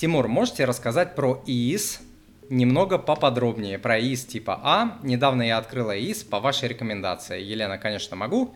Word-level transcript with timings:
Тимур, 0.00 0.28
можете 0.28 0.64
рассказать 0.64 1.14
про 1.14 1.42
ИИС 1.44 2.00
немного 2.48 2.96
поподробнее 2.96 3.78
про 3.78 4.00
ИИС 4.00 4.24
типа 4.24 4.58
А. 4.62 4.98
Недавно 5.02 5.42
я 5.42 5.58
открыла 5.58 5.94
ИИС 5.94 6.24
по 6.24 6.40
вашей 6.40 6.70
рекомендации. 6.70 7.42
Елена, 7.42 7.76
конечно, 7.76 8.16
могу. 8.16 8.54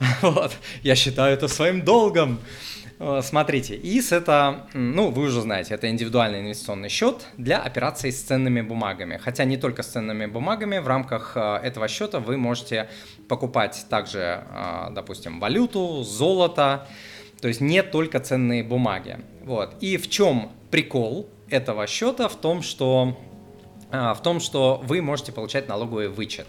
Вот, 0.20 0.50
я 0.82 0.96
считаю 0.96 1.32
это 1.34 1.46
своим 1.46 1.82
долгом. 1.82 2.40
Э, 2.98 3.20
смотрите, 3.22 3.76
ИИС 3.76 4.10
это, 4.10 4.66
ну, 4.74 5.10
вы 5.10 5.26
уже 5.26 5.42
знаете, 5.42 5.74
это 5.74 5.88
индивидуальный 5.88 6.40
инвестиционный 6.40 6.88
счет 6.88 7.24
для 7.36 7.62
операций 7.62 8.10
с 8.10 8.20
ценными 8.22 8.60
бумагами. 8.60 9.16
Хотя 9.16 9.44
не 9.44 9.58
только 9.58 9.84
с 9.84 9.86
ценными 9.86 10.26
бумагами, 10.26 10.78
в 10.78 10.88
рамках 10.88 11.36
э, 11.36 11.60
этого 11.62 11.86
счета 11.86 12.18
вы 12.18 12.36
можете 12.36 12.88
покупать 13.28 13.86
также, 13.88 14.42
э, 14.44 14.88
допустим, 14.90 15.38
валюту, 15.38 16.02
золото, 16.02 16.88
то 17.40 17.48
есть 17.48 17.60
не 17.60 17.82
только 17.82 18.20
ценные 18.20 18.62
бумаги. 18.62 19.18
Вот. 19.42 19.74
И 19.80 19.96
в 19.96 20.08
чем 20.08 20.50
прикол 20.70 21.28
этого 21.48 21.86
счета? 21.86 22.28
В 22.28 22.36
том, 22.36 22.62
что 22.62 23.18
а, 23.90 24.14
в 24.14 24.22
том, 24.22 24.40
что 24.40 24.80
вы 24.84 25.02
можете 25.02 25.32
получать 25.32 25.68
налоговый 25.68 26.08
вычет. 26.08 26.46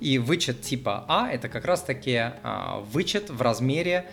И 0.00 0.18
вычет 0.18 0.62
типа 0.62 1.04
А 1.08 1.30
это 1.30 1.48
как 1.48 1.64
раз 1.64 1.82
таки 1.82 2.16
а, 2.16 2.84
вычет 2.92 3.30
в 3.30 3.42
размере 3.42 4.06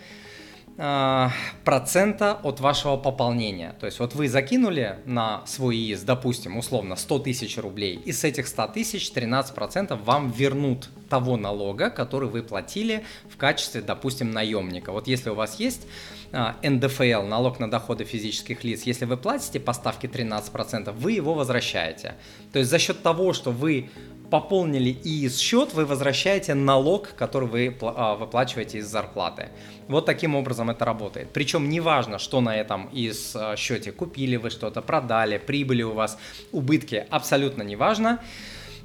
процента 0.76 2.38
от 2.42 2.60
вашего 2.60 2.96
пополнения. 2.96 3.74
То 3.78 3.86
есть 3.86 3.98
вот 3.98 4.14
вы 4.14 4.28
закинули 4.28 4.98
на 5.04 5.46
свой 5.46 5.76
ИИС, 5.76 6.02
допустим, 6.02 6.56
условно 6.56 6.96
100 6.96 7.18
тысяч 7.20 7.58
рублей, 7.58 7.96
и 7.96 8.12
с 8.12 8.24
этих 8.24 8.46
100 8.46 8.68
тысяч 8.68 9.12
13% 9.14 10.02
вам 10.02 10.30
вернут 10.30 10.88
того 11.10 11.36
налога, 11.36 11.90
который 11.90 12.28
вы 12.28 12.42
платили 12.42 13.04
в 13.28 13.36
качестве, 13.36 13.82
допустим, 13.82 14.30
наемника. 14.30 14.92
Вот 14.92 15.08
если 15.08 15.28
у 15.28 15.34
вас 15.34 15.60
есть 15.60 15.86
а, 16.32 16.56
НДФЛ, 16.62 17.22
налог 17.22 17.60
на 17.60 17.70
доходы 17.70 18.04
физических 18.04 18.64
лиц, 18.64 18.84
если 18.84 19.04
вы 19.04 19.18
платите 19.18 19.60
по 19.60 19.74
ставке 19.74 20.08
13%, 20.08 20.90
вы 20.92 21.12
его 21.12 21.34
возвращаете. 21.34 22.14
То 22.50 22.60
есть 22.60 22.70
за 22.70 22.78
счет 22.78 23.02
того, 23.02 23.34
что 23.34 23.50
вы 23.50 23.90
пополнили 24.32 24.98
ИИС 25.04 25.38
счет, 25.38 25.74
вы 25.74 25.84
возвращаете 25.84 26.54
налог, 26.54 27.14
который 27.16 27.46
вы 27.46 27.76
а, 27.82 28.14
выплачиваете 28.14 28.78
из 28.78 28.86
зарплаты. 28.86 29.50
Вот 29.88 30.06
таким 30.06 30.34
образом 30.34 30.70
это 30.70 30.86
работает. 30.86 31.28
Причем 31.34 31.68
неважно, 31.68 32.18
что 32.18 32.40
на 32.40 32.56
этом 32.56 32.86
из 32.86 33.36
а, 33.36 33.56
счете 33.56 33.92
купили 33.92 34.36
вы 34.36 34.48
что-то, 34.48 34.80
продали, 34.80 35.36
прибыли 35.36 35.82
у 35.82 35.92
вас, 35.92 36.16
убытки, 36.50 37.06
абсолютно 37.10 37.62
неважно. 37.62 38.20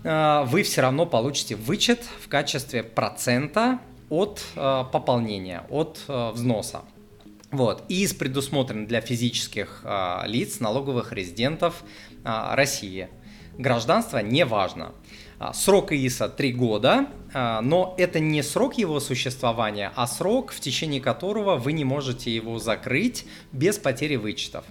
Вы 0.04 0.64
все 0.64 0.82
равно 0.82 1.06
получите 1.06 1.56
вычет 1.56 2.04
в 2.22 2.28
качестве 2.28 2.84
процента 2.84 3.80
от 4.10 4.42
пополнения, 4.54 5.64
от 5.70 6.00
взноса. 6.08 6.82
Вот. 7.52 7.84
ИИС 7.88 8.14
предусмотрен 8.14 8.86
для 8.86 9.00
физических 9.00 9.86
лиц, 10.26 10.60
налоговых 10.60 11.14
резидентов 11.14 11.84
России. 12.24 13.08
Гражданство 13.58 14.20
не 14.20 14.46
важно. 14.46 14.94
Срок 15.54 15.92
ИИСа 15.92 16.30
3 16.30 16.54
года, 16.54 17.08
но 17.34 17.94
это 18.00 18.20
не 18.20 18.42
срок 18.42 18.78
его 18.80 19.00
существования, 19.00 19.92
а 19.96 20.08
срок, 20.08 20.52
в 20.52 20.60
течение 20.60 21.00
которого 21.00 21.58
вы 21.58 21.74
не 21.74 21.84
можете 21.84 22.34
его 22.34 22.58
закрыть 22.58 23.26
без 23.52 23.78
потери 23.78 24.16
вычетов. 24.16 24.66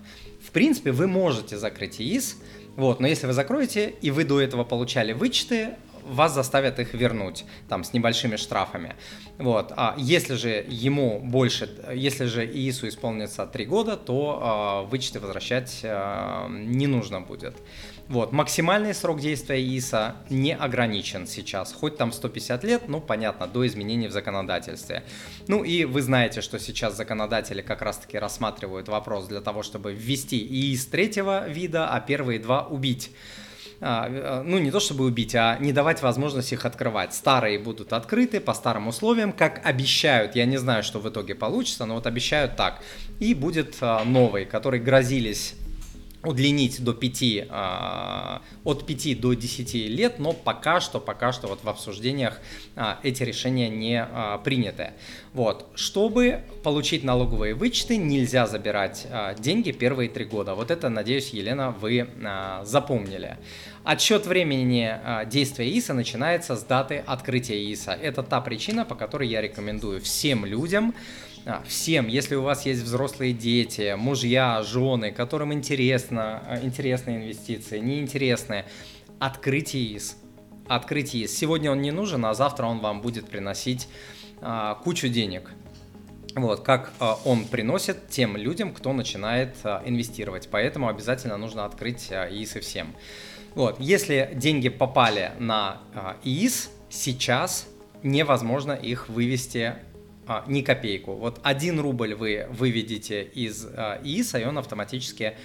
В 0.44 0.50
принципе, 0.50 0.90
вы 0.90 1.06
можете 1.06 1.56
закрыть 1.56 2.00
ИИС, 2.00 2.38
вот, 2.74 2.98
но 2.98 3.06
если 3.06 3.28
вы 3.28 3.32
закроете 3.32 3.94
и 4.00 4.10
вы 4.10 4.24
до 4.24 4.40
этого 4.40 4.64
получали 4.64 5.12
вычеты, 5.12 5.76
вас 6.06 6.34
заставят 6.34 6.78
их 6.78 6.94
вернуть, 6.94 7.44
там, 7.68 7.82
с 7.82 7.92
небольшими 7.92 8.36
штрафами. 8.36 8.94
Вот. 9.38 9.72
А 9.76 9.94
если 9.98 10.34
же 10.34 10.64
ему 10.68 11.20
больше, 11.20 11.68
если 11.92 12.26
же 12.26 12.46
ИИСу 12.46 12.88
исполнится 12.88 13.46
3 13.46 13.64
года, 13.66 13.96
то 13.96 14.84
э, 14.86 14.90
вычеты 14.90 15.20
возвращать 15.20 15.80
э, 15.82 16.46
не 16.48 16.86
нужно 16.86 17.20
будет. 17.20 17.56
Вот. 18.08 18.30
Максимальный 18.30 18.94
срок 18.94 19.20
действия 19.20 19.60
ИИСа 19.60 20.16
не 20.30 20.54
ограничен 20.54 21.26
сейчас, 21.26 21.72
хоть 21.72 21.96
там 21.96 22.12
150 22.12 22.62
лет, 22.62 22.82
ну, 22.88 23.00
понятно, 23.00 23.48
до 23.48 23.66
изменений 23.66 24.06
в 24.06 24.12
законодательстве. 24.12 25.02
Ну, 25.48 25.64
и 25.64 25.84
вы 25.84 26.02
знаете, 26.02 26.40
что 26.40 26.60
сейчас 26.60 26.96
законодатели 26.96 27.62
как 27.62 27.82
раз-таки 27.82 28.18
рассматривают 28.18 28.88
вопрос 28.88 29.26
для 29.26 29.40
того, 29.40 29.64
чтобы 29.64 29.92
ввести 29.92 30.38
ИИС 30.38 30.86
третьего 30.86 31.48
вида, 31.48 31.88
а 31.88 32.00
первые 32.00 32.38
два 32.38 32.66
убить. 32.66 33.10
А, 33.80 34.08
э, 34.08 34.42
ну 34.42 34.58
не 34.58 34.70
то 34.70 34.80
чтобы 34.80 35.04
убить, 35.04 35.34
а 35.34 35.58
не 35.58 35.72
давать 35.72 36.00
возможность 36.00 36.52
их 36.52 36.64
открывать. 36.64 37.12
Старые 37.12 37.58
будут 37.58 37.92
открыты 37.92 38.40
по 38.40 38.54
старым 38.54 38.88
условиям, 38.88 39.32
как 39.32 39.60
обещают. 39.66 40.36
Я 40.36 40.46
не 40.46 40.56
знаю, 40.56 40.82
что 40.82 40.98
в 40.98 41.08
итоге 41.08 41.34
получится, 41.34 41.84
но 41.84 41.94
вот 41.94 42.06
обещают 42.06 42.56
так. 42.56 42.82
И 43.18 43.34
будет 43.34 43.76
а, 43.80 44.04
новый, 44.04 44.46
который 44.46 44.80
грозились 44.80 45.54
удлинить 46.26 46.82
до 46.82 46.92
5, 46.92 47.46
а, 47.50 48.42
от 48.64 48.86
5 48.86 49.20
до 49.20 49.34
10 49.34 49.88
лет, 49.88 50.18
но 50.18 50.32
пока 50.32 50.80
что, 50.80 51.00
пока 51.00 51.32
что 51.32 51.48
вот 51.48 51.62
в 51.62 51.68
обсуждениях 51.68 52.40
а, 52.74 52.98
эти 53.02 53.22
решения 53.22 53.68
не 53.68 54.02
а, 54.02 54.38
приняты. 54.38 54.92
Вот. 55.32 55.66
Чтобы 55.74 56.42
получить 56.62 57.04
налоговые 57.04 57.54
вычеты, 57.54 57.96
нельзя 57.96 58.46
забирать 58.46 59.06
деньги 59.38 59.70
первые 59.70 60.08
три 60.08 60.24
года. 60.24 60.54
Вот 60.54 60.70
это, 60.70 60.88
надеюсь, 60.88 61.30
Елена, 61.30 61.70
вы 61.70 62.08
запомнили. 62.62 63.36
Отсчет 63.84 64.26
времени 64.26 64.90
действия 65.26 65.78
ИСа 65.78 65.92
начинается 65.92 66.56
с 66.56 66.62
даты 66.64 67.04
открытия 67.06 67.70
ИСа. 67.72 67.92
Это 67.92 68.22
та 68.22 68.40
причина, 68.40 68.84
по 68.84 68.94
которой 68.94 69.28
я 69.28 69.42
рекомендую 69.42 70.00
всем 70.00 70.46
людям 70.46 70.94
всем, 71.66 72.08
если 72.08 72.34
у 72.34 72.42
вас 72.42 72.66
есть 72.66 72.82
взрослые 72.82 73.32
дети, 73.32 73.94
мужья, 73.96 74.62
жены, 74.62 75.12
которым 75.12 75.52
интересно, 75.52 76.42
а, 76.46 76.60
интересные 76.62 77.18
инвестиции, 77.18 77.78
неинтересные, 77.78 78.66
открытие 79.18 79.96
ИС. 79.96 80.16
Открытие 80.66 81.26
ИС. 81.26 81.36
Сегодня 81.36 81.70
он 81.70 81.80
не 81.80 81.92
нужен, 81.92 82.24
а 82.26 82.34
завтра 82.34 82.66
он 82.66 82.80
вам 82.80 83.00
будет 83.00 83.28
приносить 83.28 83.88
а, 84.40 84.74
кучу 84.74 85.08
денег. 85.08 85.50
Вот, 86.34 86.60
как 86.60 86.92
а, 86.98 87.18
он 87.24 87.46
приносит 87.46 88.08
тем 88.08 88.36
людям, 88.36 88.74
кто 88.74 88.92
начинает 88.92 89.54
а, 89.62 89.82
инвестировать. 89.86 90.48
Поэтому 90.50 90.88
обязательно 90.88 91.36
нужно 91.36 91.64
открыть 91.64 92.10
а, 92.10 92.28
ИИСы 92.28 92.60
всем. 92.60 92.94
Вот, 93.54 93.80
если 93.80 94.30
деньги 94.34 94.68
попали 94.68 95.32
на 95.38 95.80
а, 95.94 96.16
ИИС, 96.24 96.70
сейчас 96.90 97.66
невозможно 98.02 98.72
их 98.72 99.08
вывести 99.08 99.76
а, 100.26 100.44
ни 100.48 100.62
копейку. 100.62 101.14
Вот 101.14 101.40
один 101.42 101.80
рубль 101.80 102.14
вы 102.14 102.46
выведете 102.50 103.22
из 103.22 103.66
а, 103.66 104.00
ИИСа, 104.02 104.38
и 104.38 104.44
он 104.44 104.58
автоматически 104.58 105.36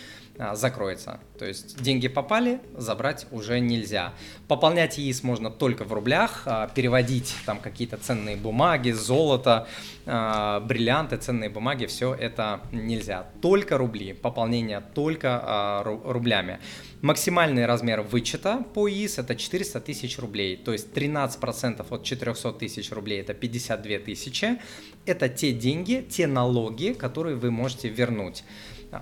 закроется. 0.53 1.19
То 1.42 1.47
есть 1.47 1.81
деньги 1.81 2.08
попали, 2.08 2.62
забрать 2.78 3.25
уже 3.31 3.59
нельзя. 3.59 4.14
Пополнять 4.47 5.00
ИИС 5.00 5.24
можно 5.24 5.50
только 5.50 5.86
в 5.86 5.92
рублях, 5.92 6.44
а, 6.46 6.68
переводить 6.68 7.36
там 7.47 7.59
какие-то 7.59 7.97
ценные 7.97 8.36
бумаги, 8.36 8.91
золото, 8.91 9.68
а, 10.06 10.59
бриллианты, 10.59 11.18
ценные 11.18 11.50
бумаги, 11.50 11.88
все 11.88 12.14
это 12.14 12.62
нельзя. 12.72 13.25
Только 13.41 13.80
рубли, 13.80 14.14
пополнение 14.14 14.81
только 14.94 15.41
а, 15.44 15.84
рублями. 15.84 16.59
Максимальный 17.02 17.66
размер 17.66 18.02
вычета 18.02 18.64
по 18.75 18.88
ИИС 18.88 19.18
это 19.18 19.36
400 19.36 19.81
тысяч 19.81 20.20
рублей, 20.20 20.58
то 20.58 20.72
есть 20.72 20.94
13% 20.94 21.84
от 21.90 22.03
400 22.03 22.53
тысяч 22.53 22.91
рублей 22.91 23.22
это 23.22 23.34
52 23.34 23.97
тысячи. 23.97 24.59
Это 25.08 25.28
те 25.28 25.52
деньги, 25.52 26.06
те 26.08 26.28
налоги, 26.28 26.94
которые 26.94 27.36
вы 27.36 27.50
можете 27.50 27.90
вернуть. 27.90 28.44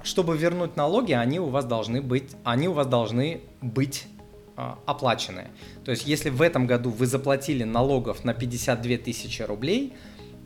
Чтобы 0.03 0.37
вернуть 0.37 0.75
налоги, 0.75 1.13
они 1.13 1.39
у 1.39 1.47
вас 1.47 1.65
должны 1.65 2.01
быть, 2.01 2.31
они 2.43 2.67
у 2.67 2.73
вас 2.73 2.87
должны 2.87 3.41
быть 3.61 4.05
а, 4.55 4.77
оплачены. 4.85 5.47
То 5.85 5.91
есть, 5.91 6.05
если 6.05 6.29
в 6.29 6.41
этом 6.41 6.67
году 6.67 6.89
вы 6.89 7.05
заплатили 7.05 7.63
налогов 7.63 8.23
на 8.23 8.33
52 8.33 8.97
тысячи 8.97 9.41
рублей, 9.41 9.93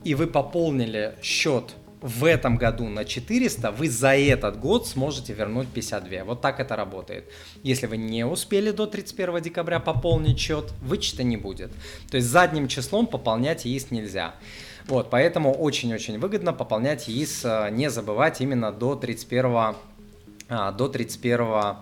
и 0.03 0.15
вы 0.15 0.27
пополнили 0.27 1.15
счет 1.21 1.75
в 2.03 2.25
этом 2.25 2.57
году 2.57 2.89
на 2.89 3.05
400, 3.05 3.71
вы 3.71 3.89
за 3.89 4.15
этот 4.15 4.59
год 4.59 4.85
сможете 4.87 5.33
вернуть 5.33 5.69
52. 5.69 6.25
Вот 6.25 6.41
так 6.41 6.59
это 6.59 6.75
работает. 6.75 7.31
Если 7.63 7.87
вы 7.87 7.96
не 7.96 8.25
успели 8.25 8.72
до 8.72 8.85
31 8.85 9.41
декабря 9.41 9.79
пополнить 9.79 10.37
счет, 10.37 10.73
вычета 10.81 11.23
не 11.23 11.37
будет. 11.37 11.72
То 12.11 12.17
есть 12.17 12.28
задним 12.28 12.67
числом 12.67 13.07
пополнять 13.07 13.66
ИИС 13.66 13.91
нельзя. 13.91 14.35
Вот, 14.88 15.09
поэтому 15.09 15.53
очень-очень 15.53 16.20
выгодно 16.20 16.53
пополнять 16.53 17.09
ИИС, 17.09 17.46
э, 17.46 17.70
не 17.72 17.90
забывать 17.90 18.41
именно 18.41 18.72
до 18.72 18.96
31, 18.96 19.76
а, 20.50 20.72
до 20.72 20.88
31 20.90 21.78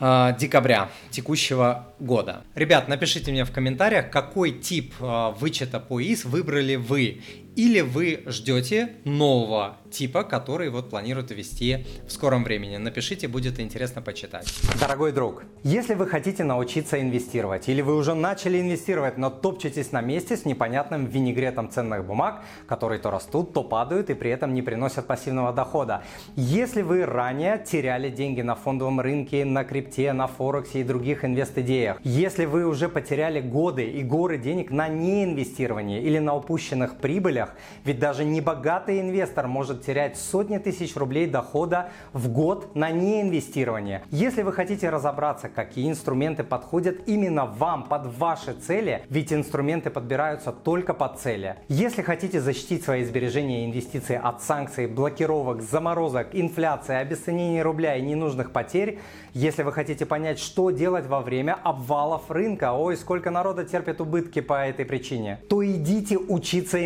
а, 0.00 0.32
декабря 0.32 0.90
текущего 1.10 1.88
года. 1.98 2.44
Ребят, 2.54 2.86
напишите 2.86 3.32
мне 3.32 3.44
в 3.44 3.50
комментариях, 3.50 4.10
какой 4.10 4.52
тип 4.52 4.94
а, 5.00 5.32
вычета 5.32 5.80
по 5.80 6.00
ИИС 6.00 6.24
выбрали 6.24 6.76
вы 6.76 7.20
или 7.58 7.80
вы 7.80 8.22
ждете 8.26 8.90
нового 9.02 9.78
типа, 9.90 10.22
который 10.22 10.70
вот 10.70 10.90
планируют 10.90 11.32
ввести 11.32 11.86
в 12.06 12.12
скором 12.12 12.44
времени. 12.44 12.76
Напишите, 12.76 13.26
будет 13.26 13.58
интересно 13.58 14.00
почитать. 14.00 14.46
Дорогой 14.80 15.12
друг, 15.12 15.42
если 15.64 15.94
вы 15.94 16.06
хотите 16.06 16.44
научиться 16.44 17.00
инвестировать, 17.00 17.68
или 17.68 17.82
вы 17.82 17.96
уже 17.96 18.14
начали 18.14 18.60
инвестировать, 18.60 19.18
но 19.18 19.30
топчетесь 19.30 19.90
на 19.92 20.00
месте 20.00 20.36
с 20.36 20.44
непонятным 20.44 21.06
винегретом 21.06 21.70
ценных 21.70 22.04
бумаг, 22.04 22.44
которые 22.66 23.00
то 23.00 23.10
растут, 23.10 23.52
то 23.52 23.64
падают 23.64 24.10
и 24.10 24.14
при 24.14 24.30
этом 24.30 24.54
не 24.54 24.62
приносят 24.62 25.06
пассивного 25.06 25.52
дохода. 25.52 26.04
Если 26.36 26.82
вы 26.82 27.06
ранее 27.06 27.58
теряли 27.58 28.10
деньги 28.10 28.42
на 28.42 28.54
фондовом 28.54 29.00
рынке, 29.00 29.44
на 29.44 29.64
крипте, 29.64 30.12
на 30.12 30.26
Форексе 30.26 30.80
и 30.80 30.84
других 30.84 31.24
инвест-идеях, 31.24 31.98
если 32.04 32.44
вы 32.44 32.66
уже 32.66 32.88
потеряли 32.88 33.40
годы 33.40 33.84
и 33.84 34.02
горы 34.02 34.38
денег 34.38 34.70
на 34.70 34.88
неинвестировании 34.88 36.00
или 36.02 36.18
на 36.18 36.36
упущенных 36.36 36.98
прибылях, 36.98 37.47
ведь 37.84 37.98
даже 37.98 38.24
небогатый 38.24 39.00
инвестор 39.00 39.46
может 39.46 39.84
терять 39.84 40.16
сотни 40.16 40.58
тысяч 40.58 40.96
рублей 40.96 41.26
дохода 41.26 41.90
в 42.12 42.28
год 42.28 42.74
на 42.74 42.90
неинвестирование. 42.90 44.02
Если 44.10 44.42
вы 44.42 44.52
хотите 44.52 44.90
разобраться, 44.90 45.48
какие 45.48 45.88
инструменты 45.88 46.44
подходят 46.44 47.06
именно 47.06 47.46
вам 47.46 47.84
под 47.84 48.06
ваши 48.16 48.54
цели, 48.54 49.04
ведь 49.08 49.32
инструменты 49.32 49.90
подбираются 49.90 50.52
только 50.52 50.94
под 50.94 51.18
цели. 51.18 51.56
Если 51.68 52.02
хотите 52.02 52.40
защитить 52.40 52.84
свои 52.84 53.04
сбережения 53.04 53.64
и 53.64 53.66
инвестиции 53.66 54.20
от 54.22 54.42
санкций, 54.42 54.86
блокировок, 54.86 55.62
заморозок, 55.62 56.28
инфляции, 56.32 56.96
обесценения 56.96 57.62
рубля 57.62 57.96
и 57.96 58.02
ненужных 58.02 58.52
потерь, 58.52 58.98
если 59.34 59.62
вы 59.62 59.72
хотите 59.72 60.06
понять, 60.06 60.38
что 60.38 60.70
делать 60.70 61.06
во 61.06 61.20
время 61.20 61.56
обвалов 61.62 62.30
рынка, 62.30 62.72
ой, 62.72 62.96
сколько 62.96 63.30
народа 63.30 63.64
терпит 63.64 64.00
убытки 64.00 64.40
по 64.40 64.66
этой 64.66 64.84
причине, 64.84 65.40
то 65.48 65.64
идите 65.64 66.18
учиться 66.18 66.84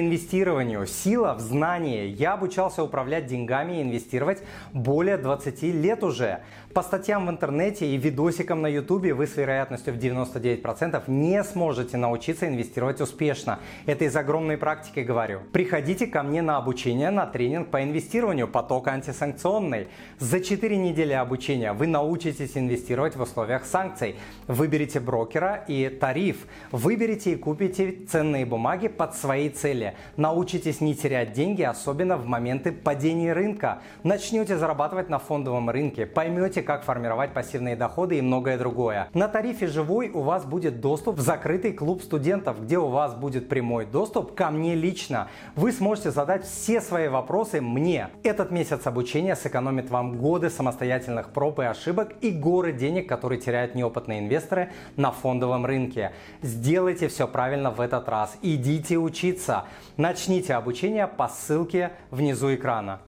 инвестированию. 0.53 0.87
Сила 0.87 1.35
в 1.35 1.41
знании. 1.41 2.07
Я 2.07 2.35
обучался 2.35 2.83
управлять 2.83 3.27
деньгами 3.27 3.79
и 3.79 3.83
инвестировать 3.83 4.43
более 4.73 5.17
20 5.17 5.63
лет 5.63 6.05
уже. 6.05 6.41
По 6.75 6.83
статьям 6.83 7.27
в 7.27 7.31
интернете 7.31 7.87
и 7.87 7.99
видосикам 7.99 8.63
на 8.63 8.67
ютубе 8.67 9.13
вы 9.13 9.27
с 9.27 9.37
вероятностью 9.37 9.93
в 9.93 9.99
99% 9.99 11.03
не 11.07 11.45
сможете 11.45 11.99
научиться 11.99 12.49
инвестировать 12.49 12.99
успешно. 13.03 13.59
Это 13.85 14.07
из 14.07 14.17
огромной 14.17 14.57
практики 14.57 15.01
говорю. 15.01 15.41
Приходите 15.53 16.07
ко 16.07 16.23
мне 16.23 16.41
на 16.41 16.57
обучение 16.57 17.11
на 17.11 17.27
тренинг 17.27 17.69
по 17.69 17.83
инвестированию 17.83 18.49
поток 18.49 18.89
антисанкционный. 18.89 19.89
За 20.19 20.41
4 20.41 20.75
недели 20.79 21.13
обучения 21.13 21.75
вы 21.75 21.87
научитесь 21.87 22.57
инвестировать 22.57 23.17
в 23.17 23.21
условиях 23.21 23.67
санкций. 23.67 24.17
Выберите 24.47 24.99
брокера 24.99 25.65
и 25.69 25.91
тариф. 25.91 26.47
Выберите 26.71 27.33
и 27.33 27.37
купите 27.37 27.99
ценные 28.09 28.47
бумаги 28.47 28.89
под 28.89 29.15
свои 29.15 29.51
цели. 29.51 29.95
Научитесь 30.17 30.81
не 30.81 30.95
терять 30.95 31.35
деньги, 31.35 31.63
особенно 31.63 32.17
в 32.17 32.25
моменты 32.25 32.73
падения 32.73 33.35
рынка. 33.35 33.83
Начнете 34.05 34.57
зарабатывать 34.57 35.11
на 35.11 35.19
фондовом 35.19 35.69
рынке. 35.69 36.07
Поймете, 36.07 36.62
как 36.63 36.85
формировать 36.85 37.33
пассивные 37.33 37.77
доходы 37.77 38.19
и 38.19 38.23
многое 38.23 38.59
другое. 38.59 39.09
На 39.15 39.29
тарифе 39.29 39.67
«Живой» 39.67 40.11
у 40.11 40.21
вас 40.21 40.45
будет 40.45 40.81
доступ 40.81 41.17
в 41.17 41.21
закрытый 41.21 41.73
клуб 41.73 42.03
студентов, 42.03 42.63
где 42.63 42.79
у 42.79 42.89
вас 42.89 43.15
будет 43.15 43.49
прямой 43.49 43.87
доступ 43.87 44.35
ко 44.35 44.51
мне 44.51 44.75
лично. 44.75 45.29
Вы 45.57 45.73
сможете 45.73 46.11
задать 46.11 46.45
все 46.45 46.81
свои 46.81 47.09
вопросы 47.09 47.61
мне. 47.61 48.09
Этот 48.23 48.51
месяц 48.51 48.87
обучения 48.87 49.37
сэкономит 49.37 49.91
вам 49.91 50.19
годы 50.19 50.51
самостоятельных 50.51 51.31
проб 51.31 51.61
и 51.61 51.65
ошибок 51.65 52.13
и 52.21 52.31
горы 52.31 52.73
денег, 52.73 53.09
которые 53.09 53.41
теряют 53.41 53.75
неопытные 53.75 54.21
инвесторы 54.21 54.71
на 54.97 55.11
фондовом 55.11 55.67
рынке. 55.67 56.13
Сделайте 56.43 57.09
все 57.09 57.27
правильно 57.27 57.71
в 57.71 57.81
этот 57.81 58.09
раз. 58.09 58.37
Идите 58.43 58.97
учиться. 58.97 59.65
Начните 59.97 60.55
обучение 60.55 61.07
по 61.07 61.29
ссылке 61.29 61.93
внизу 62.11 62.55
экрана. 62.55 63.01